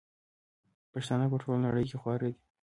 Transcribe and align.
پښتانه 0.91 1.25
په 1.31 1.37
ټوله 1.41 1.59
نړئ 1.67 1.83
کي 1.89 1.97
خواره 2.01 2.27
دي 2.31 2.39